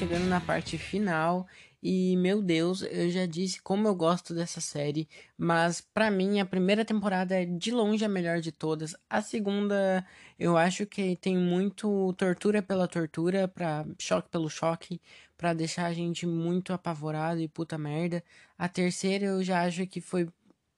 [0.00, 1.46] chegando na parte final
[1.82, 5.06] e meu Deus, eu já disse como eu gosto dessa série,
[5.36, 8.96] mas para mim a primeira temporada é de longe a melhor de todas.
[9.10, 10.02] A segunda,
[10.38, 15.02] eu acho que tem muito tortura pela tortura, para choque pelo choque,
[15.36, 18.24] para deixar a gente muito apavorado e puta merda.
[18.56, 20.26] A terceira eu já acho que foi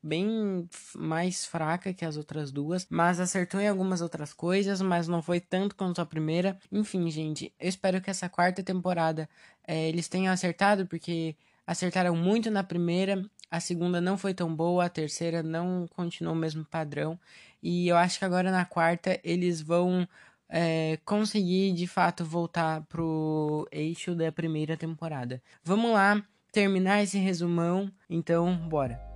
[0.03, 5.23] bem mais fraca que as outras duas, mas acertou em algumas outras coisas, mas não
[5.23, 6.59] foi tanto quanto a primeira.
[6.71, 9.29] Enfim, gente, eu espero que essa quarta temporada
[9.67, 14.87] é, eles tenham acertado, porque acertaram muito na primeira, a segunda não foi tão boa,
[14.87, 17.19] a terceira não continuou o mesmo padrão,
[17.63, 20.09] e eu acho que agora na quarta eles vão
[20.49, 25.41] é, conseguir de fato voltar pro eixo da primeira temporada.
[25.63, 29.12] Vamos lá terminar esse resumão, então bora.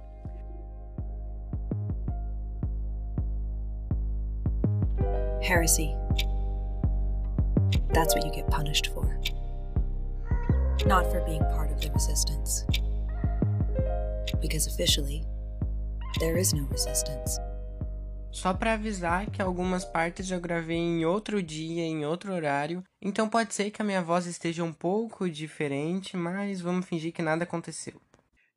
[5.46, 5.94] Heresy.
[7.94, 9.06] That's what you get punished for.
[10.84, 12.66] Not for being part of the resistance.
[14.40, 15.22] Because officially,
[16.18, 17.38] there is no resistance.
[18.32, 23.28] Só para avisar que algumas partes eu gravei em outro dia, em outro horário, então
[23.28, 27.44] pode ser que a minha voz esteja um pouco diferente, mas vamos fingir que nada
[27.44, 28.02] aconteceu.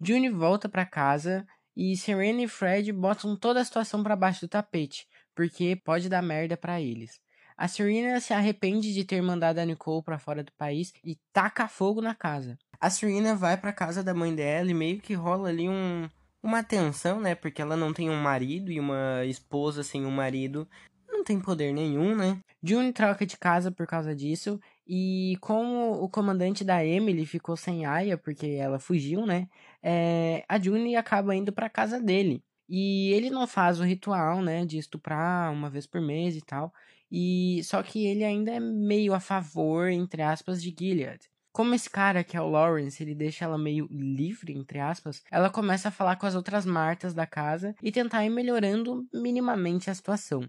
[0.01, 1.45] June volta para casa
[1.77, 5.07] e Serena e Fred botam toda a situação para baixo do tapete,
[5.39, 7.17] porque pode dar merda para eles.
[7.55, 11.65] A Serena se arrepende de ter mandado a Nicole para fora do país e taca
[11.65, 12.57] fogo na casa.
[12.77, 16.09] A Serena vai para casa da mãe dela e meio que rola ali um,
[16.43, 17.35] uma tensão, né?
[17.35, 20.67] Porque ela não tem um marido e uma esposa sem um marido
[21.09, 22.39] não tem poder nenhum, né?
[22.61, 27.85] June troca de casa por causa disso e como o comandante da Emily ficou sem
[27.85, 29.47] Aya porque ela fugiu, né?
[29.81, 32.43] É, a June acaba indo para casa dele.
[32.69, 36.71] E ele não faz o ritual, né, de estuprar uma vez por mês e tal.
[37.11, 41.19] E só que ele ainda é meio a favor, entre aspas, de Gilead.
[41.51, 45.49] Como esse cara que é o Lawrence, ele deixa ela meio livre, entre aspas, ela
[45.49, 49.95] começa a falar com as outras Martas da casa e tentar ir melhorando minimamente a
[49.95, 50.41] situação.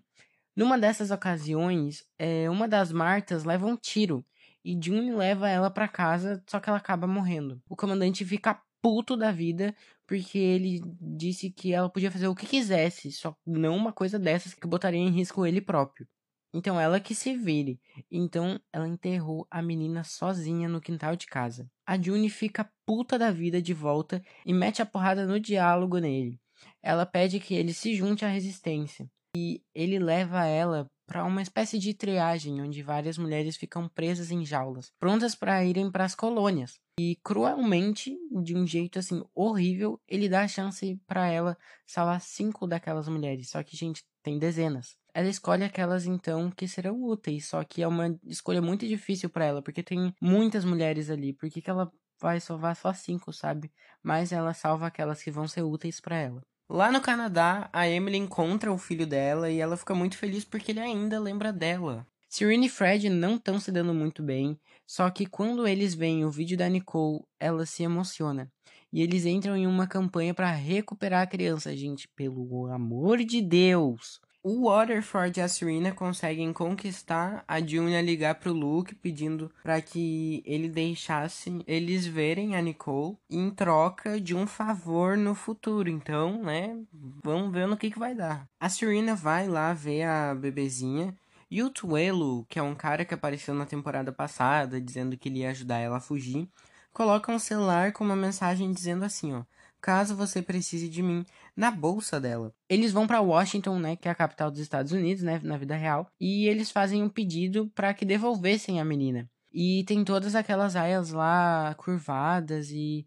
[0.54, 4.22] Numa dessas ocasiões, é, uma das Martas leva um tiro
[4.62, 7.62] e June leva ela para casa, só que ela acaba morrendo.
[7.66, 9.74] O comandante fica puto da vida
[10.10, 14.52] porque ele disse que ela podia fazer o que quisesse, só não uma coisa dessas
[14.52, 16.04] que botaria em risco ele próprio.
[16.52, 17.80] Então ela que se vire.
[18.10, 21.70] Então ela enterrou a menina sozinha no quintal de casa.
[21.86, 26.40] A June fica puta da vida de volta e mete a porrada no diálogo nele.
[26.82, 31.78] Ela pede que ele se junte à resistência e ele leva ela para uma espécie
[31.78, 36.80] de triagem onde várias mulheres ficam presas em jaulas, prontas para irem para as colônias.
[37.02, 41.56] E cruelmente, de um jeito assim horrível, ele dá a chance para ela
[41.86, 43.48] salvar cinco daquelas mulheres.
[43.48, 44.98] Só que, gente, tem dezenas.
[45.14, 49.46] Ela escolhe aquelas então que serão úteis, só que é uma escolha muito difícil para
[49.46, 51.32] ela, porque tem muitas mulheres ali.
[51.32, 51.90] Por que, que ela
[52.20, 53.72] vai salvar só cinco, sabe?
[54.02, 56.42] Mas ela salva aquelas que vão ser úteis para ela.
[56.68, 60.72] Lá no Canadá, a Emily encontra o filho dela e ela fica muito feliz porque
[60.72, 62.06] ele ainda lembra dela.
[62.30, 66.30] Serena e Fred não estão se dando muito bem, só que quando eles veem o
[66.30, 68.48] vídeo da Nicole, ela se emociona.
[68.92, 74.20] E eles entram em uma campanha para recuperar a criança, gente, pelo amor de Deus.
[74.44, 79.82] O Waterford e a Serena conseguem conquistar a June a ligar pro Luke pedindo para
[79.82, 85.90] que ele deixasse eles verem a Nicole em troca de um favor no futuro.
[85.90, 86.80] Então, né,
[87.24, 88.46] vamos ver no que, que vai dar.
[88.60, 91.12] A Serena vai lá ver a bebezinha
[91.50, 95.40] e o Tuelo, que é um cara que apareceu na temporada passada dizendo que ele
[95.40, 96.48] ia ajudar ela a fugir,
[96.92, 99.44] coloca um celular com uma mensagem dizendo assim, ó:
[99.80, 101.24] caso você precise de mim,
[101.56, 102.54] na bolsa dela.
[102.68, 105.74] Eles vão para Washington, né, que é a capital dos Estados Unidos, né, na vida
[105.74, 109.28] real, e eles fazem um pedido para que devolvessem a menina.
[109.52, 113.04] E tem todas aquelas aias lá curvadas e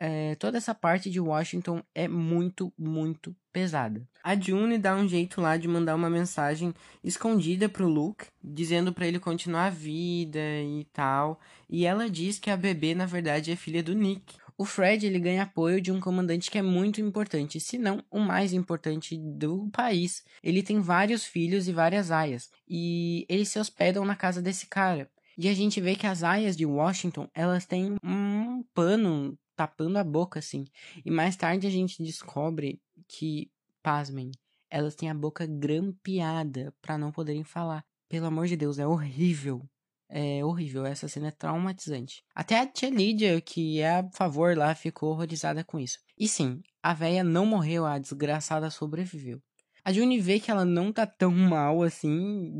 [0.00, 4.08] é, toda essa parte de Washington é muito, muito pesada.
[4.24, 6.72] A June dá um jeito lá de mandar uma mensagem
[7.04, 11.38] escondida pro Luke, dizendo para ele continuar a vida e tal.
[11.68, 14.34] E ela diz que a bebê, na verdade, é filha do Nick.
[14.56, 18.20] O Fred ele ganha apoio de um comandante que é muito importante, se não o
[18.20, 20.24] mais importante do país.
[20.42, 25.10] Ele tem vários filhos e várias aias, e eles se hospedam na casa desse cara.
[25.36, 30.04] E a gente vê que as aias de Washington, elas têm um pano tapando a
[30.04, 30.64] boca assim.
[31.04, 33.50] E mais tarde a gente descobre que,
[33.82, 34.30] pasmem,
[34.70, 37.84] elas têm a boca grampeada para não poderem falar.
[38.08, 39.68] Pelo amor de Deus, é horrível.
[40.08, 42.24] É horrível, essa cena é traumatizante.
[42.34, 45.98] Até a tia Lídia, que é a favor lá, ficou horrorizada com isso.
[46.18, 49.42] E sim, a véia não morreu, a desgraçada sobreviveu.
[49.84, 52.52] A June vê que ela não tá tão mal assim,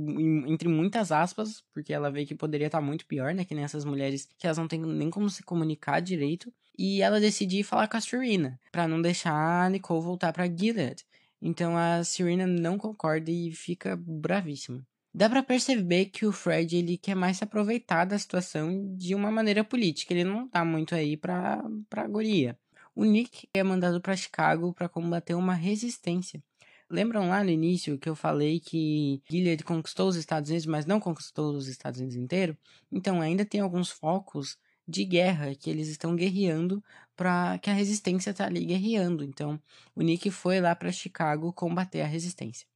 [0.47, 3.44] entre muitas aspas, porque ela vê que poderia estar tá muito pior, né?
[3.44, 6.52] Que nem essas mulheres que elas não têm nem como se comunicar direito.
[6.82, 11.04] E ela decide falar com a Serena, para não deixar a Nicole voltar pra Gilead.
[11.38, 14.82] Então a Serena não concorda e fica bravíssima.
[15.12, 19.30] Dá para perceber que o Fred ele quer mais se aproveitar da situação de uma
[19.30, 20.14] maneira política.
[20.14, 22.58] Ele não tá muito aí pra, pra guria.
[22.94, 26.42] O Nick é mandado para Chicago para combater uma resistência.
[26.88, 30.98] Lembram lá no início que eu falei que Gilead conquistou os Estados Unidos, mas não
[30.98, 32.56] conquistou os Estados Unidos inteiro?
[32.90, 34.56] Então ainda tem alguns focos
[34.90, 36.82] de guerra que eles estão guerreando
[37.16, 39.25] para que a resistência tá ali guerreando.
[39.25, 39.60] Então
[39.94, 42.66] o Nick foi lá para Chicago combater a resistência.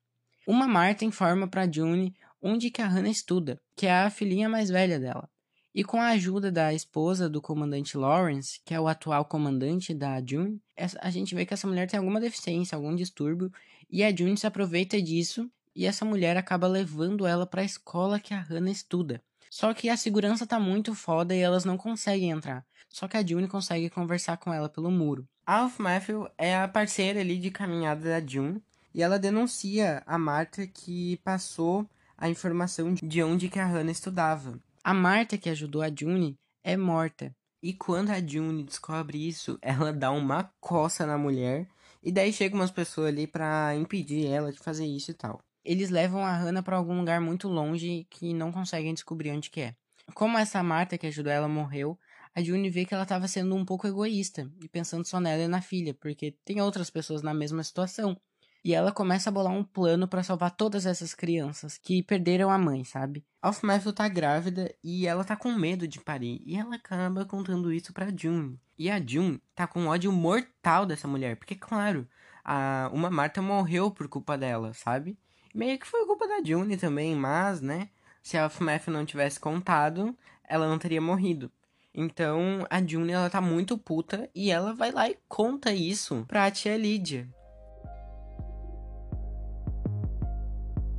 [0.46, 4.68] Uma Marta informa para June onde que a Hannah estuda, que é a filhinha mais
[4.68, 5.28] velha dela.
[5.74, 10.22] E com a ajuda da esposa do comandante Lawrence, que é o atual comandante da
[10.24, 10.60] June,
[11.00, 13.50] a gente vê que essa mulher tem alguma deficiência, algum distúrbio,
[13.90, 18.20] e a June se aproveita disso e essa mulher acaba levando ela para a escola
[18.20, 19.20] que a Hannah estuda.
[19.54, 22.66] Só que a segurança tá muito foda e elas não conseguem entrar.
[22.88, 25.28] Só que a June consegue conversar com ela pelo muro.
[25.46, 28.60] Alf Matthew é a parceira ali de caminhada da June
[28.92, 34.58] e ela denuncia a Marta que passou a informação de onde que a Hannah estudava.
[34.82, 37.32] A Marta, que ajudou a June, é morta.
[37.62, 41.68] E quando a June descobre isso, ela dá uma coça na mulher.
[42.02, 45.40] E daí chegam umas pessoas ali para impedir ela de fazer isso e tal.
[45.64, 49.60] Eles levam a Hannah para algum lugar muito longe que não conseguem descobrir onde que
[49.60, 49.74] é.
[50.12, 51.98] Como essa Marta que ajudou ela morreu,
[52.34, 55.48] a June vê que ela estava sendo um pouco egoísta e pensando só nela e
[55.48, 58.20] na filha, porque tem outras pessoas na mesma situação.
[58.64, 62.56] E ela começa a bolar um plano para salvar todas essas crianças que perderam a
[62.56, 63.22] mãe, sabe?
[63.42, 66.42] Alf Matthew tá grávida e ela tá com medo de parir.
[66.46, 68.58] E ela acaba contando isso pra June.
[68.78, 71.36] E a June tá com ódio mortal dessa mulher.
[71.36, 72.08] Porque, claro,
[72.42, 75.18] a, uma Marta morreu por culpa dela, sabe?
[75.54, 77.88] Meio que foi culpa da June também, mas, né?
[78.20, 80.16] Se a Alf Matthew não tivesse contado,
[80.48, 81.48] ela não teria morrido.
[81.94, 86.50] Então, a June, ela tá muito puta e ela vai lá e conta isso pra
[86.50, 87.28] tia Lydia.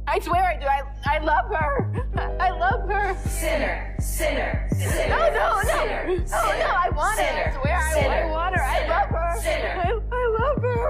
[0.08, 0.66] I swear I do.
[0.66, 1.92] I, I love her.
[2.40, 3.14] I love her.
[3.28, 5.10] Sinner, sinner, sinner.
[5.10, 5.64] No, no, no.
[5.66, 6.72] Sinner, no, sinner, no.
[6.72, 7.50] I want sinner, her.
[7.50, 8.64] I swear I, sinner, I want her.
[8.64, 9.42] I sinner, love her.
[9.42, 9.74] Sinner.
[9.84, 10.86] I, I love her.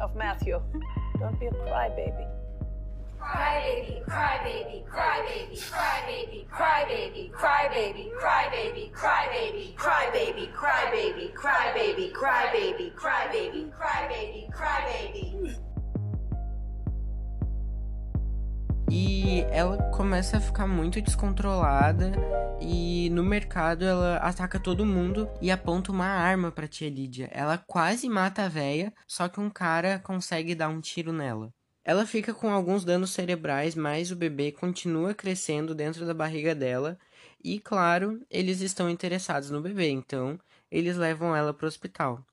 [0.00, 0.60] Of Matthew,
[1.20, 2.26] Don't be a crybaby.
[3.20, 14.50] Crybaby, crybaby, crybaby, crybaby, crybaby, crybaby, crybaby, crybaby, crybaby, crybaby, crybaby, crybaby, crybaby, crybaby, crybaby,
[14.50, 15.29] crybaby.
[19.30, 22.10] E ela começa a ficar muito descontrolada
[22.60, 27.30] e no mercado ela ataca todo mundo e aponta uma arma pra tia Lídia.
[27.32, 31.54] Ela quase mata a véia, só que um cara consegue dar um tiro nela.
[31.84, 36.98] Ela fica com alguns danos cerebrais, mas o bebê continua crescendo dentro da barriga dela.
[37.40, 42.26] E claro, eles estão interessados no bebê, então eles levam ela para o hospital.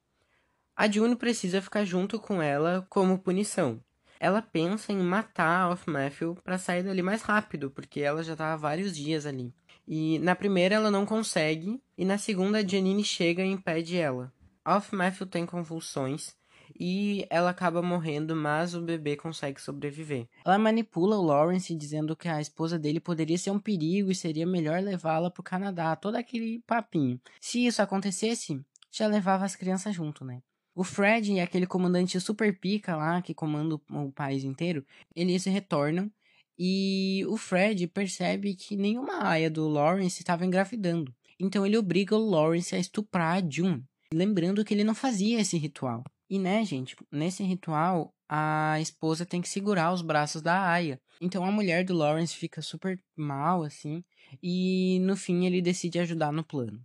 [0.76, 3.80] A June precisa ficar junto com ela como punição
[4.20, 8.54] ela pensa em matar Off Matthew para sair dali mais rápido, porque ela já tá
[8.54, 9.54] há vários dias ali.
[9.88, 14.34] E na primeira ela não consegue, e na segunda a Janine chega e impede ela.
[14.66, 16.36] Off Matthew tem convulsões
[16.80, 20.28] e ela acaba morrendo, mas o bebê consegue sobreviver.
[20.46, 24.46] Ela manipula o Lawrence dizendo que a esposa dele poderia ser um perigo e seria
[24.46, 27.20] melhor levá-la pro Canadá, todo aquele papinho.
[27.40, 28.62] Se isso acontecesse,
[28.92, 30.42] já levava as crianças junto, né?
[30.78, 36.08] O Fred e aquele comandante super pica lá, que comanda o país inteiro, eles retornam
[36.56, 41.12] e o Fred percebe que nenhuma aia do Lawrence estava engravidando.
[41.40, 45.58] Então ele obriga o Lawrence a estuprar a June, lembrando que ele não fazia esse
[45.58, 46.04] ritual.
[46.30, 51.02] E né, gente, nesse ritual a esposa tem que segurar os braços da Aya.
[51.20, 54.04] Então a mulher do Lawrence fica super mal assim,
[54.44, 56.80] e no fim ele decide ajudar no plano.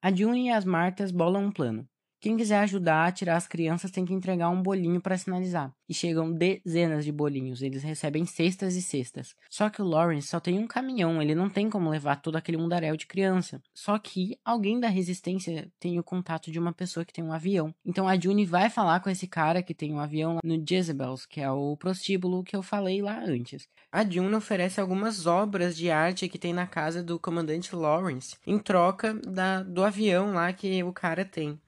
[0.00, 1.88] A June e as Martas bolam um plano.
[2.22, 5.74] Quem quiser ajudar a tirar as crianças tem que entregar um bolinho para sinalizar.
[5.88, 9.34] E chegam dezenas de bolinhos, eles recebem cestas e cestas.
[9.50, 12.58] Só que o Lawrence só tem um caminhão, ele não tem como levar todo aquele
[12.58, 13.60] mundaréu de criança.
[13.74, 17.74] Só que alguém da resistência tem o contato de uma pessoa que tem um avião.
[17.84, 21.40] Então a June vai falar com esse cara que tem um avião no Jezebels, que
[21.40, 23.66] é o prostíbulo que eu falei lá antes.
[23.90, 28.60] A June oferece algumas obras de arte que tem na casa do comandante Lawrence, em
[28.60, 31.60] troca da, do avião lá que o cara tem.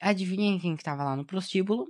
[0.00, 1.86] Adivinhem quem que estava lá no prostíbulo?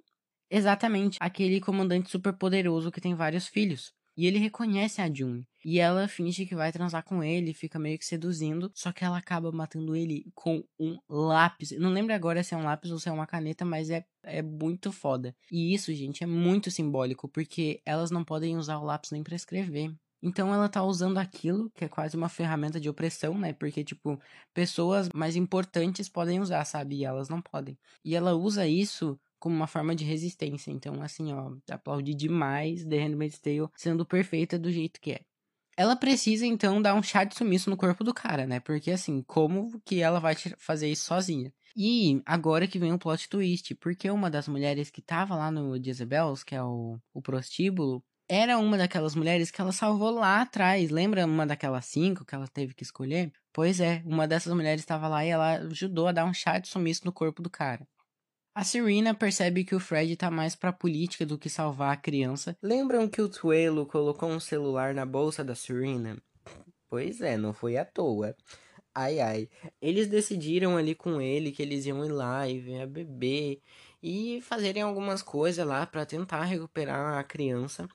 [0.51, 3.93] Exatamente, aquele comandante super poderoso que tem vários filhos.
[4.17, 5.47] E ele reconhece a June.
[5.65, 9.17] E ela finge que vai transar com ele, fica meio que seduzindo, só que ela
[9.17, 11.71] acaba matando ele com um lápis.
[11.79, 14.43] Não lembro agora se é um lápis ou se é uma caneta, mas é, é
[14.43, 15.35] muito foda.
[15.51, 19.37] E isso, gente, é muito simbólico, porque elas não podem usar o lápis nem pra
[19.37, 19.95] escrever.
[20.23, 23.53] Então ela tá usando aquilo, que é quase uma ferramenta de opressão, né?
[23.53, 24.21] Porque, tipo,
[24.53, 26.97] pessoas mais importantes podem usar, sabe?
[26.97, 27.79] E elas não podem.
[28.05, 30.71] E ela usa isso como uma forma de resistência.
[30.71, 35.21] Então, assim, ó, aplaudi demais The Handmaid's Tale sendo perfeita do jeito que é.
[35.77, 38.61] Ela precisa, então, dar um chá de sumiço no corpo do cara, né?
[38.61, 41.51] Porque, assim, como que ela vai fazer isso sozinha?
[41.75, 45.83] E agora que vem o plot twist, porque uma das mulheres que tava lá no
[45.83, 50.89] Jezebels, que é o, o prostíbulo, era uma daquelas mulheres que ela salvou lá atrás.
[50.89, 53.33] Lembra uma daquelas cinco que ela teve que escolher?
[53.53, 56.69] Pois é, uma dessas mulheres estava lá e ela ajudou a dar um chá de
[56.69, 57.85] sumiço no corpo do cara.
[58.55, 62.57] A Serena percebe que o Fred tá mais pra política do que salvar a criança.
[62.63, 66.17] Lembram que o Tuelo colocou um celular na bolsa da Serena?
[66.89, 68.37] Pois é, não foi à toa.
[68.95, 69.49] Ai ai.
[69.81, 73.61] Eles decidiram ali com ele que eles iam ir lá e ver a bebê
[74.03, 77.89] e fazerem algumas coisas lá para tentar recuperar a criança.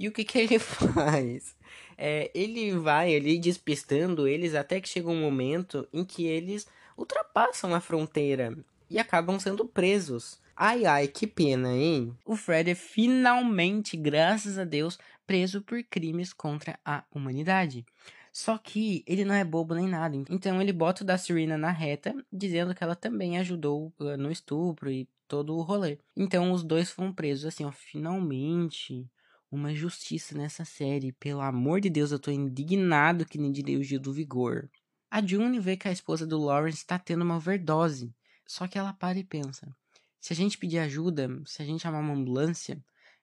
[0.00, 1.54] E o que, que ele faz?
[1.98, 6.66] É, ele vai ali despistando eles até que chega um momento em que eles
[6.96, 8.56] ultrapassam a fronteira
[8.88, 10.40] e acabam sendo presos.
[10.56, 12.16] Ai ai, que pena, hein?
[12.24, 17.84] O Fred é finalmente, graças a Deus, preso por crimes contra a humanidade.
[18.32, 20.16] Só que ele não é bobo nem nada.
[20.30, 24.32] Então ele bota o da Serena na reta, dizendo que ela também ajudou uh, no
[24.32, 25.98] estupro e todo o rolê.
[26.16, 27.44] Então os dois foram presos.
[27.44, 29.06] Assim, ó, finalmente
[29.50, 31.12] uma justiça nessa série.
[31.12, 34.70] Pelo amor de Deus, eu tô indignado que nem direi o Gil do Vigor.
[35.10, 38.14] A June vê que a esposa do Lawrence tá tendo uma overdose.
[38.46, 39.74] Só que ela para e pensa:
[40.20, 42.82] se a gente pedir ajuda, se a gente chamar uma ambulância,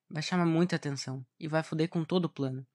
[0.09, 2.65] vai chamar muita atenção e vai foder com todo o plano.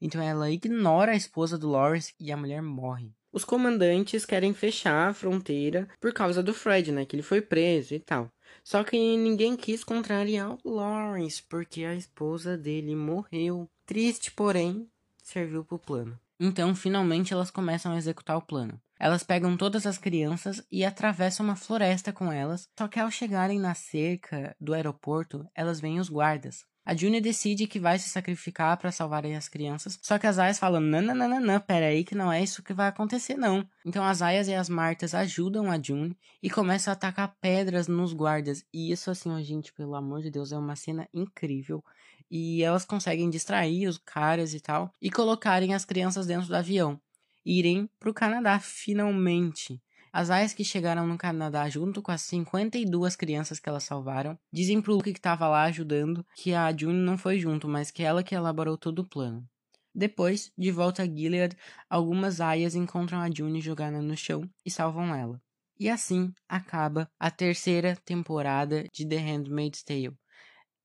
[0.00, 3.14] Então ela ignora a esposa do Lawrence e a mulher morre.
[3.32, 7.04] Os comandantes querem fechar a fronteira por causa do Fred, né?
[7.04, 8.30] Que ele foi preso e tal.
[8.64, 13.68] Só que ninguém quis contrariar o Lawrence, porque a esposa dele morreu.
[13.86, 14.88] Triste, porém,
[15.22, 16.18] serviu pro plano.
[16.38, 18.80] Então, finalmente, elas começam a executar o plano.
[18.98, 23.58] Elas pegam todas as crianças e atravessam uma floresta com elas, só que ao chegarem
[23.58, 26.64] na cerca do aeroporto, elas veem os guardas.
[26.90, 30.58] A June decide que vai se sacrificar para salvarem as crianças, só que as Ayas
[30.58, 33.64] falam: não, peraí que não é isso que vai acontecer, não.
[33.86, 38.12] Então as Ayas e as Martas ajudam a June e começam a atacar pedras nos
[38.12, 38.64] guardas.
[38.74, 41.80] E isso, assim, gente, pelo amor de Deus, é uma cena incrível.
[42.28, 47.00] E elas conseguem distrair os caras e tal e colocarem as crianças dentro do avião.
[47.46, 49.80] Irem pro Canadá, finalmente.
[50.12, 54.82] As aias que chegaram no Canadá junto com as 52 crianças que elas salvaram dizem
[54.82, 58.24] pro Luke que estava lá ajudando que a June não foi junto, mas que ela
[58.24, 59.48] que elaborou todo o plano.
[59.94, 61.56] Depois, de volta a Gilead,
[61.88, 65.40] algumas aias encontram a June jogada no chão e salvam ela.
[65.78, 70.12] E assim acaba a terceira temporada de The Handmaid's Tale.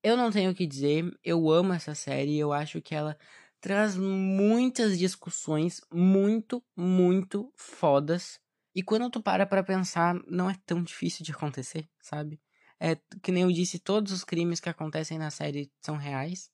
[0.03, 3.17] Eu não tenho o que dizer, eu amo essa série, eu acho que ela
[3.59, 8.39] traz muitas discussões muito, muito fodas
[8.75, 12.41] e quando tu para pra pensar, não é tão difícil de acontecer, sabe?
[12.77, 16.51] É que nem eu disse, todos os crimes que acontecem na série são reais.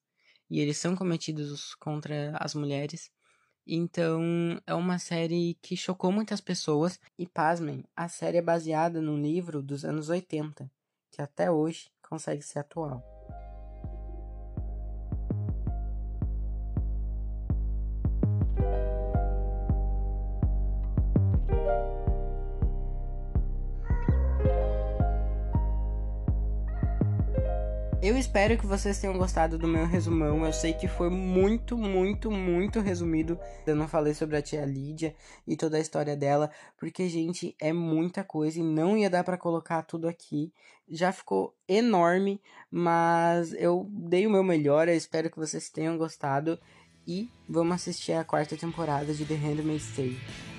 [0.48, 3.10] E eles são cometidos contra as mulheres.
[3.66, 4.22] Então,
[4.68, 7.00] é uma série que chocou muitas pessoas.
[7.18, 10.70] E pasmem, a série é baseada num livro dos anos 80,
[11.10, 13.21] que até hoje consegue ser atual.
[28.02, 30.44] Eu espero que vocês tenham gostado do meu resumão.
[30.44, 33.40] Eu sei que foi muito, muito, muito resumido.
[33.64, 35.16] Eu não falei sobre a tia Lídia
[35.48, 39.38] e toda a história dela, porque, gente, é muita coisa e não ia dar para
[39.38, 40.52] colocar tudo aqui.
[40.90, 42.42] Já ficou enorme,
[42.72, 44.88] mas eu dei o meu melhor.
[44.88, 46.60] Eu espero que vocês tenham gostado.
[47.06, 50.51] E vamos assistir a quarta temporada de The Handmaid's Tale.